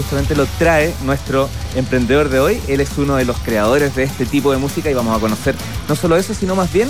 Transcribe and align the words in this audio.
justamente 0.00 0.34
lo 0.34 0.46
trae 0.58 0.94
nuestro 1.04 1.48
emprendedor 1.74 2.30
de 2.30 2.40
hoy. 2.40 2.60
Él 2.68 2.80
es 2.80 2.96
uno 2.96 3.16
de 3.16 3.26
los 3.26 3.36
creadores 3.38 3.94
de 3.94 4.04
este 4.04 4.24
tipo 4.24 4.50
de 4.50 4.56
música 4.56 4.90
y 4.90 4.94
vamos 4.94 5.14
a 5.14 5.20
conocer 5.20 5.54
no 5.88 5.94
solo 5.94 6.16
eso, 6.16 6.32
sino 6.32 6.54
más 6.54 6.72
bien 6.72 6.88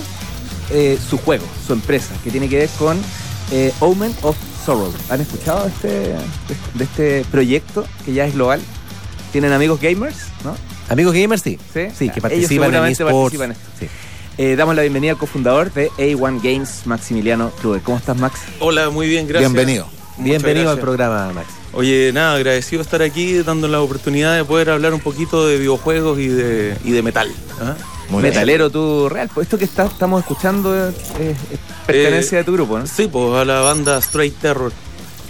eh, 0.70 0.96
su 1.08 1.18
juego, 1.18 1.44
su 1.66 1.72
empresa, 1.72 2.14
que 2.22 2.30
tiene 2.30 2.48
que 2.48 2.58
ver 2.58 2.68
con 2.78 2.96
eh, 3.50 3.72
Omen 3.80 4.14
of 4.22 4.36
Sorrow. 4.64 4.92
¿Han 5.08 5.20
escuchado 5.20 5.64
de 5.64 5.70
este, 5.70 5.88
de 6.74 6.84
este 6.84 7.24
proyecto 7.30 7.84
que 8.04 8.12
ya 8.12 8.26
es 8.26 8.34
global? 8.34 8.60
¿Tienen 9.32 9.52
amigos 9.52 9.80
gamers? 9.80 10.18
¿no? 10.44 10.56
Amigos 10.88 11.12
gamers, 11.14 11.42
sí. 11.42 11.58
Sí, 11.96 12.10
que 12.10 12.20
participan 12.20 12.72
en 12.74 12.84
eSports. 12.86 13.36
Eh, 14.38 14.56
damos 14.56 14.74
la 14.76 14.82
bienvenida 14.82 15.12
al 15.12 15.18
cofundador 15.18 15.72
de 15.72 15.90
A1 15.90 16.40
Games, 16.42 16.82
Maximiliano 16.86 17.50
Kluber. 17.60 17.82
¿Cómo 17.82 17.98
estás, 17.98 18.16
Max? 18.16 18.40
Hola, 18.60 18.88
muy 18.88 19.08
bien, 19.08 19.26
gracias. 19.26 19.52
Bienvenido. 19.52 19.99
Bienvenido 20.20 20.70
al 20.70 20.78
programa, 20.78 21.32
Max. 21.32 21.48
Oye, 21.72 22.10
nada, 22.12 22.34
agradecido 22.34 22.80
de 22.80 22.84
estar 22.84 23.00
aquí, 23.00 23.42
dando 23.42 23.68
la 23.68 23.80
oportunidad 23.80 24.36
de 24.36 24.44
poder 24.44 24.70
hablar 24.70 24.92
un 24.92 25.00
poquito 25.00 25.46
de 25.46 25.56
videojuegos 25.56 26.18
y 26.18 26.28
de, 26.28 26.76
y 26.84 26.90
de 26.90 27.02
metal. 27.02 27.32
¿ah? 27.60 27.74
Metalero 28.14 28.70
tú 28.70 29.08
real, 29.08 29.30
pues 29.32 29.46
esto 29.46 29.56
que 29.56 29.64
estamos 29.64 30.20
escuchando 30.20 30.88
es, 30.88 30.94
pertenencia 31.86 32.38
de 32.38 32.44
tu 32.44 32.52
grupo, 32.52 32.78
¿no? 32.78 32.86
Sí, 32.86 33.08
pues 33.10 33.34
a 33.34 33.44
la 33.44 33.60
banda 33.60 33.98
Straight 33.98 34.34
Terror 34.40 34.72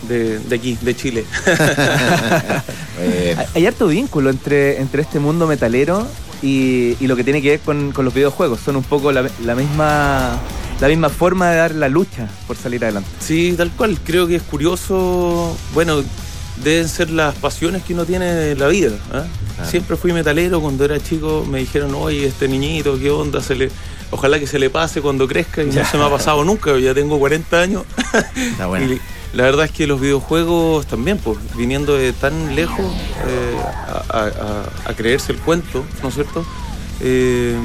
de, 0.09 0.41
aquí, 0.53 0.77
de 0.81 0.97
Chile. 0.97 1.25
Hay 3.55 3.67
harto 3.67 3.87
vínculo 3.87 4.31
entre, 4.31 4.81
entre 4.81 5.03
este 5.03 5.21
mundo 5.21 5.47
metalero 5.47 6.07
y, 6.43 6.97
lo 7.07 7.17
que 7.17 7.23
tiene 7.23 7.43
que 7.43 7.51
ver 7.51 7.61
con, 7.61 7.93
los 7.97 8.15
videojuegos. 8.15 8.61
Son 8.61 8.77
un 8.77 8.83
poco 8.83 9.13
la, 9.13 9.29
la 9.45 9.55
misma 9.55 10.41
la 10.81 10.89
misma 10.89 11.11
forma 11.11 11.51
de 11.51 11.57
dar 11.57 11.75
la 11.75 11.89
lucha 11.89 12.29
por 12.47 12.57
salir 12.57 12.83
adelante. 12.85 13.11
Sí, 13.21 13.55
tal 13.57 13.71
cual. 13.71 13.99
Creo 14.03 14.27
que 14.27 14.37
es 14.37 14.43
curioso. 14.43 15.57
Bueno, 15.75 16.03
deben 16.65 16.89
ser 16.89 17.11
las 17.11 17.35
pasiones 17.35 17.83
que 17.83 17.95
uno 17.95 18.05
tiene 18.05 18.53
en 18.53 18.59
la 18.59 18.69
vida. 18.69 18.93
¿ah? 19.13 19.25
Siempre 19.65 19.97
fui 19.97 20.13
metalero, 20.13 20.61
cuando 20.61 20.85
era 20.85 20.99
chico 20.99 21.45
me 21.49 21.59
dijeron, 21.59 21.95
oye, 21.95 22.27
este 22.27 22.49
niñito, 22.49 22.99
¿qué 22.99 23.11
onda? 23.11 23.43
Se 23.43 23.55
le... 23.55 23.71
Ojalá 24.13 24.41
que 24.41 24.47
se 24.47 24.59
le 24.59 24.71
pase 24.71 25.01
cuando 25.01 25.29
crezca 25.29 25.63
y 25.63 25.67
no 25.67 25.85
se 25.85 25.97
me 25.97 26.05
ha 26.05 26.11
pasado 26.11 26.43
nunca, 26.45 26.77
ya 26.79 26.93
tengo 26.95 27.19
40 27.19 27.61
años. 27.61 27.85
y 28.35 29.37
la 29.37 29.45
verdad 29.45 29.67
es 29.67 29.71
que 29.71 29.87
los 29.87 30.01
videojuegos 30.01 30.87
también, 30.87 31.19
pues, 31.19 31.39
viniendo 31.57 31.97
de 31.97 32.13
tan 32.13 32.57
lejos 32.57 32.85
eh, 33.27 33.57
a, 34.09 34.95
creerse 34.97 35.31
el 35.31 35.39
cuento, 35.39 35.85
¿no 36.03 36.09
es 36.09 36.15
cierto? 36.15 36.45
Eh, 37.01 37.57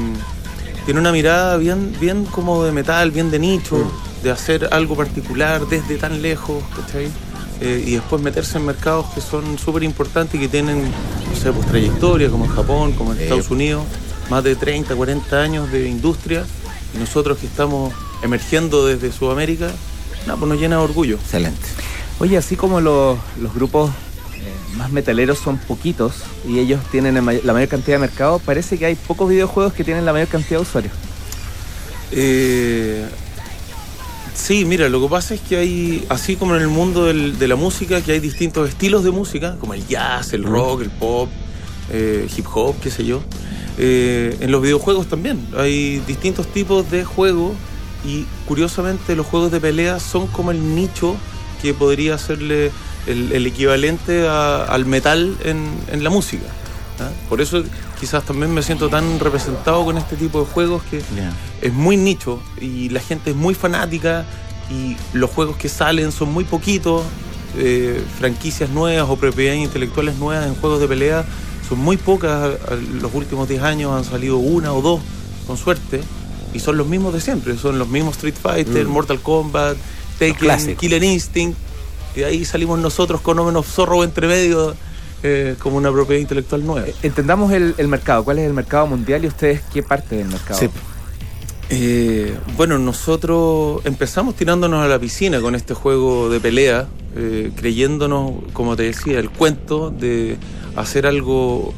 tiene 0.86 1.00
una 1.00 1.12
mirada 1.12 1.56
bien, 1.58 1.94
bien 2.00 2.24
como 2.24 2.64
de 2.64 2.72
metal, 2.72 3.10
bien 3.10 3.30
de 3.30 3.38
nicho, 3.40 3.76
mm. 3.76 4.22
de 4.22 4.30
hacer 4.30 4.68
algo 4.70 4.96
particular 4.96 5.66
desde 5.66 5.96
tan 5.96 6.22
lejos, 6.22 6.62
¿cachai? 6.74 7.10
Eh, 7.60 7.84
y 7.86 7.94
después 7.94 8.22
meterse 8.22 8.58
en 8.58 8.66
mercados 8.66 9.06
que 9.14 9.20
son 9.20 9.58
súper 9.58 9.82
importantes 9.82 10.36
y 10.36 10.38
que 10.38 10.48
tienen, 10.48 10.82
no 10.82 11.36
sé, 11.36 11.52
pues 11.52 11.66
trayectoria, 11.66 12.30
como 12.30 12.44
en 12.44 12.50
Japón, 12.52 12.92
como 12.92 13.12
en 13.12 13.20
Estados 13.20 13.50
Unidos, 13.50 13.82
más 14.30 14.44
de 14.44 14.54
30, 14.54 14.94
40 14.94 15.42
años 15.42 15.72
de 15.72 15.88
industria, 15.88 16.44
y 16.94 16.98
nosotros 16.98 17.38
que 17.38 17.46
estamos 17.46 17.92
emergiendo 18.22 18.86
desde 18.86 19.10
Sudamérica, 19.10 19.72
nada, 20.26 20.38
pues 20.38 20.48
nos 20.48 20.60
llena 20.60 20.76
de 20.76 20.82
orgullo. 20.82 21.16
Excelente. 21.16 21.66
Oye, 22.20 22.36
así 22.36 22.56
como 22.56 22.80
los, 22.80 23.18
grupos 23.54 23.90
eh, 23.90 23.94
más 24.76 24.92
metaleros 24.92 25.38
son 25.38 25.58
poquitos 25.58 26.14
y 26.46 26.58
ellos 26.58 26.80
tienen 26.90 27.14
la 27.14 27.20
mayor 27.22 27.68
cantidad 27.68 27.96
de 27.96 28.00
mercado, 28.00 28.38
parece 28.38 28.78
que 28.78 28.86
hay 28.86 28.94
pocos 28.94 29.28
videojuegos 29.28 29.72
que 29.72 29.84
tienen 29.84 30.04
la 30.04 30.12
mayor 30.12 30.28
cantidad 30.28 30.58
de 30.58 30.62
usuarios. 30.62 30.92
Eh, 32.12 33.06
Sí, 34.36 34.66
mira, 34.66 34.88
lo 34.90 35.00
que 35.00 35.08
pasa 35.08 35.34
es 35.34 35.40
que 35.40 35.56
hay, 35.56 36.06
así 36.10 36.36
como 36.36 36.54
en 36.54 36.62
el 36.62 36.68
mundo 36.68 37.06
de 37.06 37.48
la 37.48 37.56
música, 37.56 38.02
que 38.02 38.12
hay 38.12 38.20
distintos 38.20 38.68
estilos 38.68 39.02
de 39.02 39.10
música, 39.10 39.56
como 39.58 39.72
el 39.72 39.84
jazz, 39.88 40.34
el 40.34 40.44
rock, 40.44 40.82
el 40.82 40.90
pop, 40.90 41.30
eh, 41.90 42.28
hip 42.36 42.44
hop, 42.54 42.76
qué 42.80 42.90
sé 42.90 43.04
yo. 43.04 43.22
Eh, 43.78 44.36
en 44.40 44.52
los 44.52 44.62
videojuegos 44.62 45.08
también 45.08 45.44
hay 45.56 46.00
distintos 46.06 46.46
tipos 46.52 46.88
de 46.90 47.04
juegos 47.04 47.54
y 48.04 48.24
curiosamente 48.46 49.16
los 49.16 49.26
juegos 49.26 49.50
de 49.50 49.58
pelea 49.58 49.98
son 49.98 50.26
como 50.28 50.50
el 50.50 50.76
nicho 50.76 51.16
que 51.62 51.74
podría 51.74 52.18
serle 52.18 52.70
el, 53.06 53.46
equivalente 53.46 54.28
al 54.28 54.84
metal 54.86 55.36
en, 55.44 56.02
la 56.02 56.10
música. 56.10 56.46
¿ah? 57.00 57.10
Por 57.28 57.40
eso 57.40 57.62
quizás 58.00 58.24
también 58.24 58.52
me 58.52 58.62
siento 58.62 58.88
tan 58.88 59.18
representado 59.20 59.84
con 59.84 59.96
este 59.98 60.16
tipo 60.16 60.40
de 60.40 60.46
juegos 60.46 60.82
que 60.90 61.02
es 61.62 61.72
muy 61.72 61.96
nicho 61.96 62.40
y 62.60 62.88
la 62.90 63.00
gente 63.00 63.30
es 63.30 63.36
muy 63.36 63.54
fanática 63.54 64.24
y 64.70 64.96
los 65.16 65.30
juegos 65.30 65.56
que 65.56 65.68
salen 65.68 66.12
son 66.12 66.32
muy 66.32 66.44
poquitos, 66.44 67.02
eh, 67.56 68.02
franquicias 68.18 68.68
nuevas 68.70 69.08
o 69.08 69.16
propiedades 69.16 69.62
intelectuales 69.62 70.16
nuevas 70.16 70.46
en 70.46 70.54
juegos 70.56 70.80
de 70.80 70.88
pelea 70.88 71.24
son 71.68 71.78
muy 71.80 71.96
pocas, 71.96 72.52
los 73.00 73.12
últimos 73.14 73.48
10 73.48 73.62
años 73.62 73.92
han 73.92 74.04
salido 74.04 74.36
una 74.36 74.72
o 74.72 74.82
dos, 74.82 75.00
con 75.46 75.56
suerte, 75.56 76.00
y 76.54 76.60
son 76.60 76.76
los 76.76 76.86
mismos 76.86 77.12
de 77.12 77.20
siempre, 77.20 77.56
son 77.58 77.78
los 77.78 77.88
mismos 77.88 78.16
Street 78.16 78.36
Fighter, 78.40 78.86
mm. 78.86 78.90
Mortal 78.90 79.20
Kombat, 79.20 79.76
Tekken, 80.18 80.76
Killer 80.76 81.02
Instinct, 81.02 81.58
y 82.16 82.22
ahí 82.22 82.44
salimos 82.44 82.78
nosotros 82.78 83.20
con 83.20 83.44
menos 83.44 83.66
Zorro 83.66 84.02
entre 84.02 84.26
medio 84.26 84.74
eh, 85.22 85.56
como 85.58 85.76
una 85.76 85.90
propiedad 85.90 86.20
intelectual 86.20 86.64
nueva. 86.64 86.86
Eh, 86.86 86.94
entendamos 87.02 87.50
el, 87.52 87.74
mercado. 87.88 88.22
¿Cuál 88.22 88.38
es 88.38 88.46
el 88.46 88.52
mercado 88.52 88.86
mundial 88.86 89.24
y 89.24 89.28
ustedes 89.28 89.62
qué 89.72 89.82
parte 89.82 90.16
del 90.16 90.28
mercado? 90.28 90.60
Eh, 91.68 92.36
bueno, 92.56 92.78
nosotros 92.78 93.80
empezamos 93.84 94.34
tirándonos 94.36 94.84
a 94.84 94.88
la 94.88 94.98
piscina 94.98 95.40
con 95.40 95.54
este 95.54 95.74
juego 95.74 96.28
de 96.28 96.38
pelea, 96.38 96.86
creyéndonos, 97.56 98.34
como 98.52 98.76
te 98.76 98.84
decía, 98.84 99.18
el 99.18 99.30
cuento 99.30 99.90
de 99.90 100.36
hacer 100.76 101.06
algo 101.06 101.74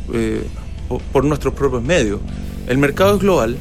por 1.12 1.24
nuestros 1.24 1.54
propios 1.54 1.82
medios. 1.82 2.20
El 2.66 2.76
mercado 2.76 3.14
es 3.14 3.20
global, 3.20 3.56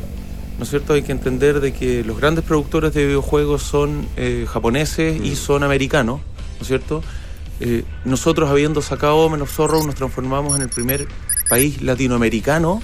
¿no 0.57 0.63
es 0.63 0.69
cierto? 0.69 0.93
Hay 0.93 1.03
que 1.03 1.11
entender 1.11 1.61
de 1.61 1.71
que 1.71 2.03
los 2.03 2.17
grandes 2.17 2.43
productores 2.43 2.93
de 2.93 3.05
videojuegos 3.05 3.61
son 3.61 4.07
japoneses 4.47 5.21
y 5.23 5.31
mm. 5.31 5.35
son 5.35 5.63
americanos, 5.63 6.19
¿no 6.57 6.61
es 6.61 6.67
cierto? 6.67 7.01
Eh, 7.59 7.83
nosotros 8.05 8.49
habiendo 8.49 8.81
sacado 8.81 9.29
menos 9.29 9.49
Zorro 9.49 9.83
nos 9.83 9.95
transformamos 9.95 10.55
en 10.55 10.61
el 10.61 10.69
primer 10.69 11.07
país 11.49 11.81
latinoamericano 11.81 12.81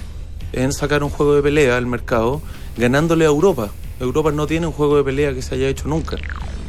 en 0.51 0.73
sacar 0.73 1.03
un 1.03 1.09
juego 1.09 1.35
de 1.35 1.41
pelea 1.41 1.77
al 1.77 1.85
mercado, 1.85 2.41
ganándole 2.77 3.25
a 3.25 3.27
Europa. 3.27 3.71
Europa 3.99 4.31
no 4.31 4.47
tiene 4.47 4.67
un 4.67 4.73
juego 4.73 4.97
de 4.97 5.03
pelea 5.03 5.33
que 5.33 5.41
se 5.41 5.55
haya 5.55 5.67
hecho 5.67 5.87
nunca. 5.87 6.17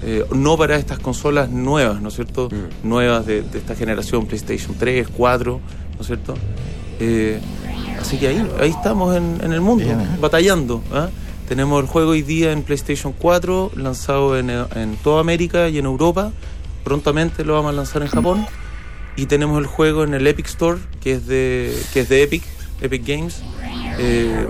Eh, 0.02 0.24
no 0.34 0.56
para 0.58 0.76
estas 0.76 0.98
consolas 0.98 1.50
nuevas, 1.50 2.00
¿no 2.00 2.08
es 2.08 2.14
cierto? 2.14 2.48
Mm. 2.50 2.88
Nuevas 2.88 3.26
de, 3.26 3.44
esta 3.54 3.74
generación, 3.74 4.26
PlayStation 4.26 4.74
3, 4.78 5.08
4, 5.16 5.60
¿no 5.94 6.00
es 6.00 6.06
cierto? 6.06 6.34
Eh, 7.00 7.40
así 8.00 8.18
que 8.18 8.28
ahí, 8.28 8.50
ahí 8.60 8.70
estamos 8.70 9.16
en, 9.16 9.52
el 9.52 9.60
mundo, 9.60 9.86
batallando. 10.20 10.82
¿ah? 10.92 11.08
Tenemos 11.48 11.82
el 11.82 11.88
juego 11.88 12.12
hoy 12.12 12.22
día 12.22 12.52
en 12.52 12.62
PlayStation 12.62 13.14
4, 13.18 13.72
lanzado 13.76 14.38
en, 14.38 14.50
en 14.50 14.96
toda 15.02 15.20
América 15.20 15.68
y 15.68 15.78
en 15.78 15.86
Europa 15.86 16.32
prontamente 16.84 17.44
lo 17.44 17.54
vamos 17.54 17.72
a 17.72 17.76
lanzar 17.76 18.02
en 18.02 18.08
Japón. 18.08 18.46
Y 19.16 19.26
tenemos 19.26 19.58
el 19.58 19.66
juego 19.66 20.04
en 20.04 20.14
el 20.14 20.26
Epic 20.26 20.46
Store, 20.46 20.78
que 21.00 21.12
es 21.14 21.26
de, 21.26 21.76
que 21.92 22.00
es 22.00 22.08
de 22.08 22.22
Epic, 22.22 22.42
Epic 22.80 23.06
Games, 23.06 23.42
eh, 23.98 24.46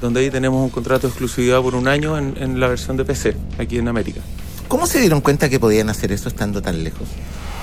donde 0.00 0.20
ahí 0.20 0.30
tenemos 0.30 0.62
un 0.62 0.70
contrato 0.70 1.06
de 1.06 1.08
exclusividad 1.08 1.60
por 1.62 1.74
un 1.74 1.88
año 1.88 2.18
en, 2.18 2.60
la 2.60 2.68
versión 2.68 2.96
de 2.96 3.04
PC, 3.04 3.34
aquí 3.58 3.78
en 3.78 3.88
América. 3.88 4.20
¿Cómo 4.68 4.86
se 4.86 5.00
dieron 5.00 5.22
cuenta 5.22 5.48
que 5.48 5.58
podían 5.58 5.88
hacer 5.88 6.12
eso 6.12 6.28
estando 6.28 6.60
tan 6.60 6.84
lejos? 6.84 7.08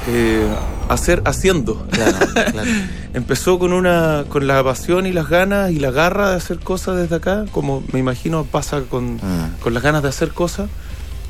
Eh, 0.08 0.48
hacer 0.90 1.22
haciendo. 1.26 1.88
Empezó 3.14 3.60
con 3.60 3.74
una 3.74 4.26
con 4.28 4.48
la 4.48 4.64
pasión 4.64 5.06
y 5.06 5.12
las 5.12 5.30
ganas 5.30 5.72
y 5.72 5.80
la 5.80 5.92
garra 5.92 6.32
de 6.32 6.38
hacer 6.38 6.60
cosas 6.60 6.98
desde 6.98 7.16
acá, 7.16 7.46
como 7.52 7.84
me 7.92 8.00
imagino 8.00 8.44
pasa 8.46 8.82
con, 8.82 9.20
ah. 9.24 9.50
con 9.62 9.76
las 9.76 9.84
ganas 9.84 10.02
de 10.02 10.10
hacer 10.10 10.30
cosas. 10.30 10.70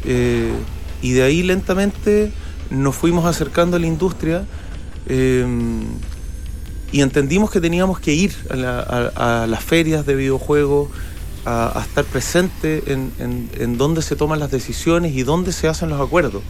Eh, 0.05 0.53
y 1.01 1.11
de 1.11 1.23
ahí 1.23 1.43
lentamente 1.43 2.31
nos 2.69 2.95
fuimos 2.95 3.25
acercando 3.25 3.77
a 3.77 3.79
la 3.79 3.87
industria 3.87 4.45
eh, 5.07 5.45
y 6.91 7.01
entendimos 7.01 7.51
que 7.51 7.59
teníamos 7.59 7.99
que 7.99 8.13
ir 8.13 8.33
a, 8.49 9.45
las 9.47 9.63
ferias 9.63 10.05
de 10.05 10.15
videojuegos, 10.15 10.89
a, 11.45 11.81
estar 11.81 12.05
presente 12.05 12.83
en, 12.87 13.11
en, 13.59 13.77
dónde 13.77 14.01
se 14.01 14.15
toman 14.15 14.39
las 14.39 14.51
decisiones 14.51 15.13
y 15.13 15.23
dónde 15.23 15.51
se 15.51 15.67
hacen 15.67 15.89
los 15.89 15.99
acuerdos. 15.99 16.41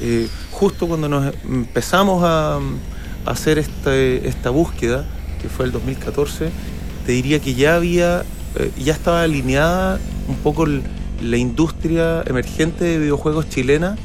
Eh, 0.00 0.28
justo 0.50 0.86
cuando 0.88 1.08
nos 1.08 1.34
empezamos 1.44 2.22
a, 2.24 2.60
hacer 3.24 3.58
esta 3.58 4.50
búsqueda, 4.50 5.04
que 5.40 5.48
fue 5.48 5.64
el 5.64 5.72
2014, 5.72 6.50
te 7.06 7.12
diría 7.12 7.38
que 7.40 7.54
ya 7.54 7.76
había, 7.76 8.24
eh, 8.56 8.70
ya 8.78 8.92
estaba 8.92 9.22
alineada 9.22 10.00
un 10.28 10.36
poco 10.36 10.66
la 10.66 11.36
industria 11.36 12.22
emergente 12.26 12.84
de 12.84 12.98
videojuegos 12.98 13.48
chilena 13.48 13.96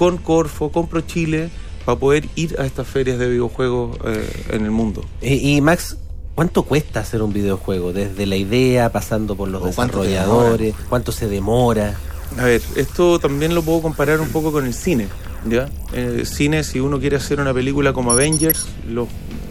con 0.00 0.16
Corfo, 0.16 0.72
con 0.72 0.86
ProChile, 0.86 1.50
para 1.84 1.98
poder 1.98 2.26
ir 2.34 2.56
a 2.58 2.64
estas 2.64 2.86
ferias 2.86 3.18
de 3.18 3.28
videojuegos 3.28 3.98
eh, 4.06 4.46
en 4.48 4.64
el 4.64 4.70
mundo. 4.70 5.04
y 5.20 5.60
Max, 5.60 5.98
¿Cuánto 6.34 6.62
cuesta 6.62 7.00
hacer 7.00 7.20
un 7.20 7.34
videojuego? 7.34 7.92
Desde 7.92 8.24
la 8.24 8.36
idea, 8.36 8.90
pasando 8.90 9.36
por 9.36 9.50
los 9.50 9.62
desarrolladores, 9.62 10.74
cuánto 10.88 11.12
se 11.12 11.28
demora. 11.28 11.96
A 12.38 12.44
ver, 12.44 12.62
esto 12.76 13.18
también 13.18 13.54
lo 13.54 13.60
puedo 13.60 13.82
comparar 13.82 14.22
un 14.22 14.30
poco 14.30 14.52
con 14.52 14.64
el 14.64 14.72
cine. 14.72 15.06
¿ya? 15.46 15.68
El 15.92 16.26
cine, 16.26 16.64
si 16.64 16.80
uno 16.80 16.98
quiere 16.98 17.16
hacer 17.16 17.38
una 17.38 17.52
película 17.52 17.92
como 17.92 18.10
Avengers, 18.12 18.68
la 18.88 19.04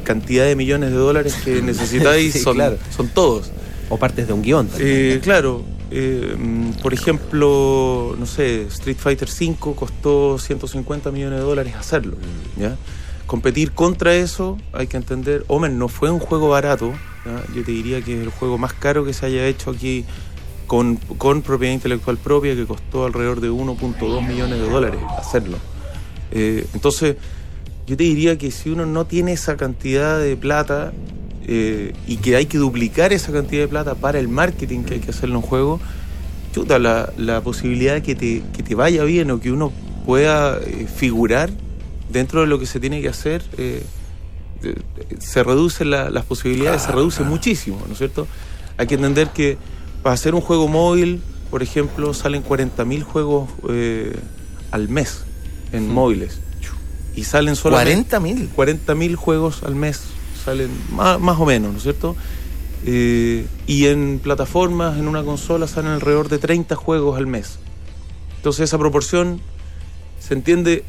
cantidad 0.04 0.45
de 0.45 0.56
millones 0.56 0.90
de 0.90 0.95
dólares 0.95 1.36
que 1.45 1.62
necesitáis 1.62 2.42
son, 2.44 2.57
son 2.90 3.10
todos. 3.10 3.52
O 3.90 3.98
partes 3.98 4.25
de 4.25 4.34
un 4.34 4.42
guion. 4.42 4.68
Eh, 4.80 5.19
claro. 5.22 5.63
Eh, 5.92 6.36
por 6.82 6.94
ejemplo, 6.94 8.16
no 8.18 8.26
sé, 8.26 8.64
Street 8.64 8.98
Fighter 8.98 9.28
V 9.28 9.76
costó 9.76 10.38
150 10.38 11.12
millones 11.12 11.40
de 11.40 11.46
dólares 11.46 11.76
hacerlo. 11.76 12.18
¿ya? 12.58 12.78
competir 13.30 13.74
contra 13.74 14.16
eso, 14.16 14.58
hay 14.74 14.88
que 14.88 14.98
entender, 14.98 15.46
Omen 15.48 15.78
no 15.78 15.88
fue 15.88 16.10
un 16.10 16.18
juego 16.18 16.50
barato, 16.50 16.92
yo 17.54 17.64
te 17.64 17.72
diría 17.72 18.02
que 18.02 18.16
es 18.16 18.22
el 18.22 18.32
juego 18.32 18.58
más 18.58 18.74
caro 18.74 19.06
que 19.06 19.14
se 19.14 19.28
haya 19.28 19.46
hecho 19.46 19.70
aquí 19.70 20.04
con, 20.66 20.96
con 20.96 21.44
propiedad 21.44 21.76
intelectual 21.76 22.18
propia, 22.18 22.56
que 22.56 22.66
costó 22.66 23.06
alrededor 23.06 23.40
de 23.40 23.52
1.2 23.52 24.28
millones 24.28 24.60
de 24.60 24.68
dólares 24.68 25.00
hacerlo. 25.16 25.60
Eh, 26.32 26.66
entonces, 26.74 27.18
yo 27.86 27.96
te 27.96 28.04
diría 28.04 28.36
que 28.36 28.50
si 28.50 28.72
uno 28.72 28.88
no 28.88 29.06
tiene 29.06 29.34
esa 29.34 29.56
cantidad 29.58 30.20
de 30.20 30.36
plata 30.36 30.92
eh, 31.51 31.94
y 32.07 32.18
que 32.18 32.36
hay 32.36 32.46
que 32.46 32.57
duplicar 32.57 33.12
esa 33.12 33.31
cantidad 33.31 33.63
de 33.63 33.68
plata 33.68 33.96
para 33.96 34.19
el 34.19 34.28
marketing 34.28 34.84
que 34.84 34.96
hay 34.96 35.00
que 35.00 35.10
hacerle 35.10 35.34
en 35.34 35.38
un 35.38 35.42
juego, 35.42 35.80
chuta, 36.54 36.78
la, 36.78 37.12
la 37.18 37.42
posibilidad 37.42 37.96
de 37.96 38.04
que 38.04 38.16
te, 38.16 38.44
que 38.54 38.63
te 38.63 38.75
vaya 38.75 39.04
bien 39.04 39.31
o 39.31 39.40
que 39.40 39.51
uno 39.51 39.72
pueda 40.06 40.60
eh, 40.60 40.88
figurar 40.88 41.50
dentro 42.10 42.42
de 42.42 42.48
lo 42.48 42.60
que 42.60 42.66
se 42.66 42.80
tiene 42.80 43.01
que 43.01 43.10
hacer, 43.10 43.44
eh, 43.57 43.84
eh, 44.63 44.75
se 45.19 45.44
reducen 45.44 45.90
las 45.90 46.25
posibilidades, 46.25 46.84
se 46.84 46.92
reduce 46.92 47.24
muchísimo, 47.24 47.81
¿no 47.88 47.94
es 47.94 47.98
cierto? 47.98 48.28
Hay 48.78 48.88
que 48.88 48.95
entender 48.95 49.30
que 49.30 49.57
para 50.04 50.13
hacer 50.13 50.36
un 50.36 50.42
juego 50.42 50.68
móvil, 50.68 51.22
por 51.50 51.63
ejemplo, 51.63 52.13
salen 52.13 52.44
40.000 52.44 53.04
juegos 53.04 53.50
eh, 53.69 54.16
al 54.72 54.90
mes 54.90 55.24
en 55.72 55.92
móviles. 55.92 56.40
Y 57.16 57.24
salen 57.24 57.56
solo... 57.56 57.78
¿40.000? 57.78 58.50
40.000 58.56 59.16
juegos 59.16 59.63
al 59.63 59.75
mes, 59.75 60.02
salen 60.50 60.69
más, 60.92 61.19
más 61.19 61.40
o 61.40 61.46
menos, 61.46 61.72
¿no 61.72 61.78
es 61.78 61.84
cierto? 61.84 62.16
y 62.81 63.86
en 63.88 64.19
plataformas, 64.24 64.98
en 64.98 65.07
una 65.07 65.22
consola, 65.24 65.68
salen 65.68 65.92
alrededor 65.92 66.30
de 66.30 66.40
30 66.40 66.75
juegos 66.75 67.18
al 67.18 67.28
mes. 67.28 67.60
Entonces 68.38 68.63
esa 68.63 68.78
proporción 68.78 69.42
se 70.19 70.34
entiende 70.34 70.86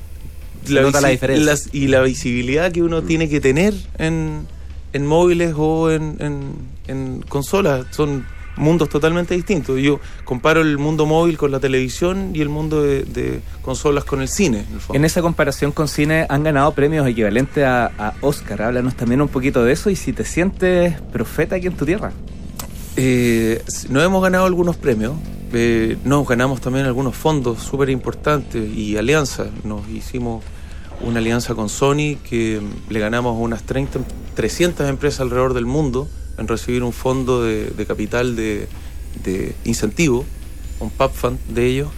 la, 0.68 0.84
diferencia. 1.08 1.70
y 1.72 1.88
la 1.88 2.00
visibilidad 2.02 2.70
que 2.70 2.82
uno 2.82 3.02
mm. 3.02 3.06
tiene 3.06 3.28
que 3.28 3.40
tener 3.40 3.74
en, 3.98 4.46
en 4.92 5.06
móviles 5.06 5.54
o 5.56 5.90
en, 5.90 6.16
en, 6.86 7.22
consolas 7.28 7.86
son 7.90 8.24
mundos 8.56 8.88
totalmente 8.88 9.34
distintos. 9.34 9.80
Yo 9.80 10.00
comparo 10.24 10.60
el 10.60 10.78
mundo 10.78 11.06
móvil 11.06 11.38
con 11.38 11.50
la 11.50 11.60
televisión 11.60 12.32
y 12.34 12.40
el 12.40 12.48
mundo 12.48 12.82
de, 12.82 13.40
consolas 13.62 14.04
con 14.04 14.20
el 14.20 14.28
cine. 14.28 14.64
En, 14.92 15.04
esa 15.04 15.22
comparación 15.22 15.72
con 15.72 15.88
cine 15.88 16.26
han 16.28 16.42
ganado 16.42 16.72
premios 16.72 17.06
equivalentes 17.06 17.64
a, 17.64 17.86
a, 17.86 18.14
Oscar. 18.20 18.62
Háblanos 18.62 18.94
también 18.94 19.20
un 19.20 19.28
poquito 19.28 19.64
de 19.64 19.72
eso 19.72 19.90
y 19.90 19.96
si 19.96 20.12
te 20.12 20.24
sientes 20.24 21.00
profeta 21.12 21.56
aquí 21.56 21.66
en 21.66 21.76
tu 21.76 21.86
tierra. 21.86 22.12
Eh, 22.96 23.62
no 23.88 24.02
hemos 24.02 24.22
ganado 24.22 24.46
algunos 24.46 24.76
premios, 24.76 25.14
eh, 25.52 25.96
nos 26.04 26.26
ganamos 26.26 26.60
también 26.60 26.86
algunos 26.86 27.16
fondos 27.16 27.62
súper 27.62 27.90
importantes 27.90 28.68
y 28.76 28.96
alianzas. 28.96 29.48
Nos 29.64 29.88
hicimos 29.88 30.44
una 31.00 31.18
alianza 31.18 31.54
con 31.54 31.68
Sony 31.68 32.16
que 32.28 32.60
le 32.88 33.00
ganamos 33.00 33.36
unas 33.38 33.62
30, 33.62 34.00
300 34.34 34.88
empresas 34.88 35.20
alrededor 35.20 35.54
del 35.54 35.66
mundo 35.66 36.08
en 36.40 36.48
recibir 36.48 36.82
un 36.82 36.92
fondo 36.92 37.42
de, 37.42 37.86
capital 37.86 38.34
de, 38.34 38.66
incentivo, 39.64 40.24
un 40.80 40.90
PUB 40.90 41.10
Fund 41.12 41.38
de 41.48 41.66
ellos. 41.66 41.88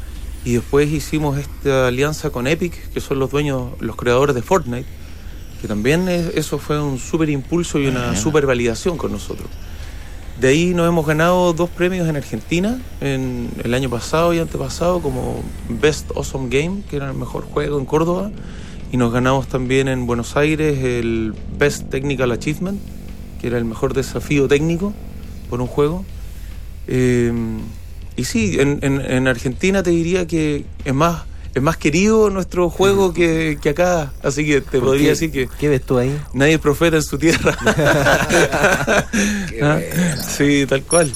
Y 0.44 0.54
después 0.54 0.90
hicimos 0.90 1.38
esta 1.38 1.86
alianza 1.86 2.30
con 2.30 2.48
Epic, 2.48 2.90
que 2.92 3.00
son 3.00 3.20
los 3.20 3.30
dueños, 3.30 3.70
los 3.78 3.94
creadores 3.94 4.34
de 4.34 4.42
Fortnite, 4.42 4.88
que 5.60 5.68
también 5.68 6.08
eso 6.08 6.58
fue 6.58 6.82
un 6.82 6.98
súper 6.98 7.30
impulso 7.30 7.78
y 7.78 7.86
una 7.86 8.16
súper 8.16 8.44
validación 8.44 8.98
con 8.98 9.12
nosotros. 9.12 9.48
De 10.40 10.48
ahí 10.48 10.74
nos 10.74 10.88
hemos 10.88 11.06
ganado 11.06 11.52
dos 11.52 11.70
premios 11.70 12.08
en 12.08 12.16
Argentina, 12.16 12.80
en 13.00 13.48
el 13.62 13.74
año 13.74 13.88
pasado 13.88 14.34
y 14.34 14.40
antepasado, 14.40 15.00
como 15.00 15.40
Best 15.68 16.10
Awesome 16.16 16.48
Game, 16.48 16.82
que 16.90 16.96
era 16.96 17.10
el 17.10 17.16
mejor 17.16 17.44
juego 17.44 17.78
en 17.78 17.84
Córdoba, 17.84 18.32
y 18.90 18.96
nos 18.96 19.12
ganamos 19.12 19.46
también 19.46 19.86
en 19.86 20.06
Buenos 20.06 20.36
Aires 20.36 20.82
el 20.82 21.34
Best 21.56 21.90
Technical 21.90 22.32
Achievement, 22.32 22.80
que 23.42 23.48
era 23.48 23.58
el 23.58 23.66
mejor 23.66 23.92
desafío 23.92 24.48
técnico 24.48 24.94
por 25.50 25.60
un 25.60 25.66
juego. 25.66 26.06
Eh, 26.88 27.30
y 28.16 28.24
sí, 28.24 28.56
en, 28.58 28.80
en 28.82 29.28
Argentina 29.28 29.82
te 29.82 29.90
diría 29.90 30.26
que 30.26 30.64
es 30.84 30.94
más 30.94 31.24
es 31.54 31.62
más 31.62 31.76
querido 31.76 32.30
nuestro 32.30 32.70
juego 32.70 33.12
que, 33.12 33.58
acá, 33.68 34.12
así 34.22 34.46
que 34.46 34.62
te 34.62 34.80
podría 34.80 35.10
decir 35.10 35.30
que... 35.30 35.48
¿Qué 35.58 35.68
ves 35.68 35.82
tú 35.82 35.98
ahí? 35.98 36.18
Nadie 36.32 36.54
es 36.54 36.60
profeta 36.60 36.96
en 36.96 37.02
su 37.02 37.18
tierra. 37.18 37.56
¿Ah? 39.62 39.78
Sí, 40.26 40.64
tal 40.66 40.82
cual. 40.82 41.12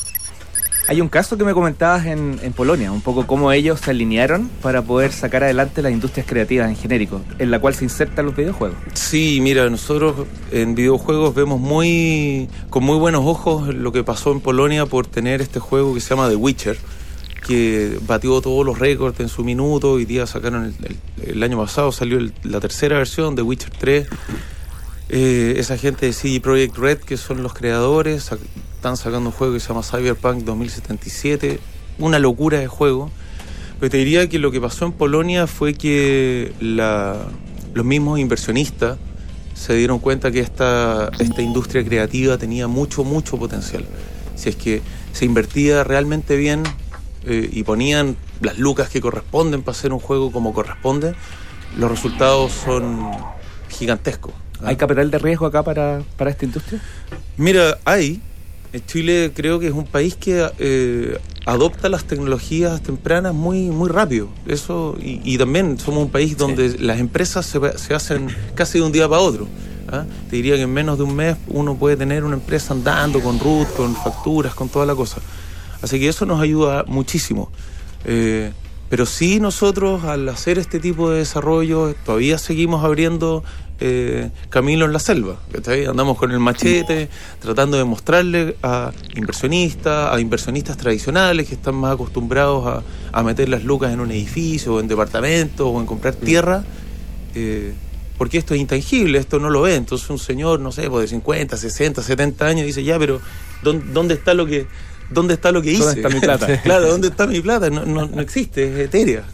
Hay 0.89 1.01
un 1.01 1.09
caso 1.09 1.37
que 1.37 1.45
me 1.45 1.53
comentabas 1.53 2.07
en, 2.07 2.39
en, 2.43 2.53
Polonia, 2.53 2.93
un 2.93 3.01
poco 3.01 3.27
cómo 3.27 3.51
ellos 3.51 3.81
se 3.81 3.91
alinearon 3.91 4.49
para 4.63 4.83
poder 4.83 5.13
sacar 5.13 5.43
adelante 5.43 5.83
las 5.83 5.91
industrias 5.91 6.27
creativas 6.29 6.69
en 6.69 6.77
genérico, 6.77 7.23
en 7.41 7.51
la 7.51 7.59
cual 7.59 7.75
se 7.75 7.85
insertan 7.85 8.27
los 8.27 8.37
videojuegos. 8.37 8.77
Sí, 8.95 9.41
mira, 9.43 9.69
nosotros 9.69 10.15
en 10.53 10.77
videojuegos 10.77 11.35
vemos 11.35 11.61
muy 11.61 12.49
con 12.71 12.85
muy 12.85 12.99
buenos 12.99 13.23
ojos 13.25 13.75
lo 13.75 13.91
que 13.91 14.05
pasó 14.05 14.31
en 14.31 14.41
Polonia 14.41 14.87
por 14.87 15.09
tener 15.09 15.41
este 15.41 15.59
juego 15.59 15.93
que 15.93 16.01
se 16.01 16.11
llama 16.11 16.29
The 16.29 16.37
Witcher 16.37 16.79
que 17.47 17.99
batió 18.07 18.41
todos 18.41 18.67
los 18.67 18.79
récords 18.79 19.21
en 19.21 19.29
su 19.29 19.45
minuto. 19.45 19.93
Hoy 19.93 20.05
día 20.05 20.27
sacaron 20.27 20.75
el, 21.25 21.43
año 21.43 21.59
pasado, 21.59 21.93
salió 21.93 22.19
la 22.43 22.61
tercera 22.61 22.99
versión 22.99 23.37
de 23.37 23.43
Witcher 23.43 23.71
3. 23.79 24.09
Eh, 25.09 25.55
esa 25.57 25.79
gente 25.79 26.07
de 26.07 26.13
CD 26.13 26.41
Projekt 26.41 26.77
Red, 26.77 26.99
que 26.99 27.17
son 27.17 27.45
los 27.45 27.55
creadores, 27.55 28.31
están 28.87 28.97
sacando 28.97 29.31
un 29.31 29.33
juego 29.35 29.53
que 29.55 29.59
se 29.59 29.67
llama 29.67 29.83
Cyberpunk 29.83 30.45
2077. 30.45 31.59
Una 31.99 32.21
locura 32.21 32.61
de 32.61 32.69
juego. 32.69 33.11
Pero 33.81 33.91
te 33.91 33.97
diría 33.97 34.29
que 34.29 34.39
lo 34.39 34.53
que 34.53 34.61
pasó 34.61 34.87
en 34.87 34.93
Polonia 34.93 35.49
fue 35.49 35.75
que 35.75 36.53
los 36.61 37.85
mismos 37.85 38.21
inversionistas 38.21 38.97
se 39.55 39.75
dieron 39.75 39.99
cuenta 39.99 40.31
que 40.31 40.39
esta, 40.39 41.11
esta 41.19 41.43
industria 41.43 41.85
creativa 41.85 42.39
tenía 42.39 42.69
mucho, 42.69 43.03
mucho 43.03 43.37
potencial. 43.39 43.85
Si 44.37 44.51
es 44.51 44.57
que 44.57 44.83
se 45.13 45.25
invertía 45.25 45.83
realmente 45.83 46.37
bien 46.37 46.63
eh, 47.25 47.51
y 47.53 47.65
ponían 47.65 48.17
las 48.41 48.57
lucas 48.57 48.89
que 48.89 49.01
corresponden 49.01 49.63
para 49.63 49.77
hacer 49.77 49.93
un 49.93 49.99
juego 49.99 50.31
como 50.31 50.55
corresponde, 50.55 51.17
los 51.77 51.91
resultados 51.91 52.53
son 52.53 53.11
gigantescos. 53.69 54.33
¿ah? 54.61 54.69
¿Hay 54.69 54.77
capital 54.77 55.11
de 55.11 55.19
riesgo 55.19 55.45
acá 55.47 55.65
para, 55.65 56.03
para 56.17 56.31
esta 56.31 56.45
industria? 56.45 56.81
Mira, 57.37 57.79
hay. 57.85 58.23
Chile 58.85 59.33
creo 59.35 59.59
que 59.59 59.69
es 59.69 59.73
un 59.73 59.85
país 59.85 60.17
que 60.17 60.49
eh, 60.59 61.19
adopta 61.45 61.89
las 61.89 62.05
tecnologías 62.05 62.83
tempranas 62.83 63.35
muy, 63.35 63.71
muy 63.71 63.89
rápido. 63.89 64.29
Eso, 64.47 64.97
y, 65.01 65.39
también 65.39 65.79
somos 65.79 66.05
un 66.05 66.11
país 66.11 66.37
donde 66.37 66.77
las 66.79 66.99
empresas 66.99 67.47
se, 67.47 67.61
se, 67.79 67.95
hacen 67.95 68.29
casi 68.55 68.79
de 68.79 68.85
un 68.85 68.93
día 68.93 69.09
para 69.09 69.23
otro. 69.23 69.47
¿ah? 69.89 70.05
Te 70.29 70.37
diría 70.37 70.57
que 70.57 70.63
en 70.63 70.73
menos 70.73 70.99
de 70.99 71.05
un 71.05 71.15
mes 71.15 71.37
uno 71.49 71.77
puede 71.77 71.97
tener 71.97 72.25
una 72.25 72.35
empresa 72.35 72.75
andando 72.75 73.21
con 73.21 73.39
root, 73.39 73.69
con 73.77 73.95
facturas, 73.95 74.55
con 74.55 74.69
toda 74.69 74.85
la 74.87 74.95
cosa. 74.95 75.21
Así 75.83 76.01
que 76.01 76.09
eso 76.09 76.27
nos 76.27 76.41
ayuda 76.41 76.85
muchísimo. 76.87 77.51
Eh, 78.05 78.53
pero 78.89 79.07
sí 79.07 79.41
nosotros 79.41 80.05
al 80.05 80.29
hacer 80.29 80.59
este 80.59 80.79
tipo 80.79 81.11
de 81.11 81.19
desarrollo 81.19 81.95
todavía 82.05 82.39
seguimos 82.39 82.85
abriendo 82.85 83.43
eh, 83.79 84.31
caminos 84.49 84.87
en 84.87 84.93
la 84.93 84.99
selva. 84.99 85.37
Andamos 85.89 86.17
con 86.17 86.31
el 86.31 86.39
machete 86.39 87.11
tratando 87.41 87.77
de 87.77 87.85
mostrarle 87.85 88.57
a 88.63 88.93
inversionistas, 89.15 90.15
a 90.15 90.21
inversionistas 90.21 90.77
tradicionales 90.77 91.49
que 91.49 91.55
están 91.55 91.75
más 91.75 91.95
acostumbrados 91.95 92.83
a, 93.13 93.23
meter 93.23 93.49
las 93.49 93.65
lucas 93.65 93.93
en 93.93 94.01
un 94.01 94.11
edificio 94.11 94.75
o 94.75 94.81
en 94.81 94.89
departamentos 94.89 95.67
o 95.71 95.81
en 95.81 95.87
comprar 95.87 96.15
tierra. 96.15 96.65
Eh, 97.35 97.75
porque 98.17 98.39
esto 98.39 98.55
es 98.55 98.61
intangible, 98.61 99.19
esto 99.19 99.39
no 99.39 99.51
lo 99.51 99.63
ve. 99.63 99.75
Entonces 99.75 100.09
un 100.09 100.19
señor, 100.19 100.61
no 100.61 100.73
sé, 100.73 100.89
pues 100.89 101.03
de 101.03 101.09
50, 101.17 101.57
60, 101.57 102.03
70 102.03 102.47
años 102.47 102.67
dice, 102.67 102.83
ya, 102.83 102.99
pero 102.99 103.21
¿dónde 103.63 104.15
está 104.15 104.33
lo 104.33 104.47
que 104.47 104.67
¿dónde 105.11 105.35
está 105.35 105.53
lo 105.53 105.63
que 105.63 105.73
hice? 105.73 105.85
¿Dónde 105.85 106.01
está 106.01 106.09
mi 106.09 106.21
plata? 106.21 106.61
claro, 106.63 106.89
¿dónde 106.89 107.09
está 107.09 107.27
mi 107.27 107.41
plata? 107.41 107.71
No, 107.71 107.85
no, 107.85 108.07
no 108.07 108.21
existe, 108.21 108.73
es 108.73 108.87
etérea. 108.87 109.25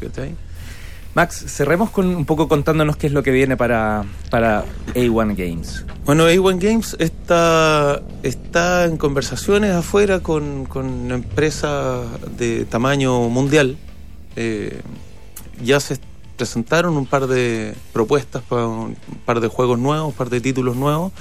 Max, 1.14 1.44
cerremos 1.46 1.90
con 1.90 2.06
un 2.06 2.24
poco 2.24 2.48
contándonos 2.48 2.96
qué 2.96 3.06
es 3.06 3.12
lo 3.12 3.22
que 3.22 3.32
viene 3.32 3.56
para, 3.56 4.04
para 4.30 4.64
A1 4.94 5.36
Games. 5.36 5.84
Bueno, 6.06 6.26
A1 6.26 6.58
Games 6.58 6.96
está, 6.98 8.00
está 8.22 8.86
en 8.86 8.96
conversaciones 8.96 9.72
afuera 9.72 10.20
con, 10.20 10.64
con 10.64 11.10
empresas 11.10 12.06
de 12.38 12.64
tamaño 12.64 13.28
mundial. 13.28 13.76
Eh, 14.36 14.80
ya 15.62 15.80
se 15.80 15.98
presentaron 16.38 16.96
un 16.96 17.04
par 17.04 17.26
de 17.26 17.74
propuestas 17.92 18.42
para 18.42 18.66
un 18.66 18.96
par 19.26 19.40
de 19.40 19.48
juegos 19.48 19.78
nuevos, 19.78 20.08
un 20.08 20.14
par 20.14 20.30
de 20.30 20.40
títulos 20.40 20.76
nuevos. 20.76 21.12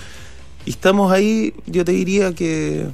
Y 0.65 0.69
estamos 0.69 1.11
ahí, 1.11 1.53
yo 1.65 1.83
te 1.83 1.91
diría 1.91 2.33
que 2.33 2.87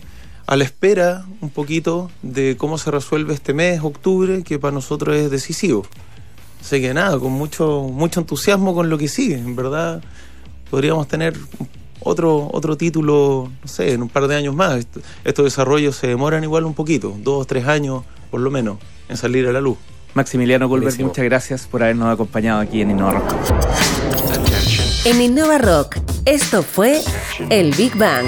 a 0.48 0.56
la 0.56 0.64
espera 0.64 1.26
un 1.42 1.50
poquito 1.50 2.10
de 2.22 2.56
cómo 2.58 2.78
se 2.78 2.90
resuelve 2.90 3.34
este 3.34 3.54
mes, 3.54 3.82
octubre, 3.84 4.44
que 4.44 4.58
para 4.58 4.72
nosotros 4.72 5.16
es 5.18 5.30
decisivo. 5.30 5.86
Así 6.62 6.82
que 6.82 6.94
nada, 6.94 7.20
con 7.20 7.34
mucho, 7.34 7.84
mucho 7.84 8.22
entusiasmo 8.22 8.74
con 8.74 8.90
lo 8.90 8.98
que 8.98 9.10
sigue. 9.10 9.36
En 9.36 9.56
verdad, 9.58 10.02
podríamos 10.72 11.08
tener 11.10 11.38
otro, 12.00 12.50
otro 12.52 12.78
título, 12.78 13.52
no 13.62 13.68
sé, 13.68 13.92
en 13.94 14.02
un 14.02 14.10
par 14.10 14.28
de 14.28 14.38
años 14.38 14.56
más. 14.56 14.88
Estos 15.26 15.46
desarrollos 15.46 15.98
se 15.98 16.08
demoran 16.08 16.44
igual 16.44 16.64
un 16.64 16.74
poquito, 16.74 17.16
dos, 17.22 17.46
tres 17.46 17.68
años 17.68 18.04
por 18.32 18.40
lo 18.40 18.50
menos, 18.50 18.78
en 19.10 19.18
salir 19.18 19.48
a 19.48 19.52
la 19.52 19.62
luz. 19.62 19.78
Maximiliano 20.14 20.68
Goldberg, 20.68 21.00
muchas 21.02 21.26
gracias 21.26 21.68
por 21.68 21.84
habernos 21.84 22.12
acompañado 22.12 22.62
aquí 22.62 22.82
en 22.82 22.92
Innova 22.92 23.12
Rock. 23.14 23.34
En 25.06 25.22
Innova 25.22 25.58
Rock, 25.58 25.98
esto 26.26 26.64
fue 26.64 27.02
El 27.50 27.72
Big 27.76 27.96
Bang. 27.98 28.28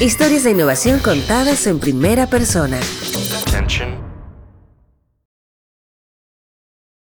Historias 0.00 0.44
de 0.44 0.50
innovación 0.50 0.98
contadas 0.98 1.66
en 1.66 1.80
primera 1.80 2.26
persona. 2.26 2.78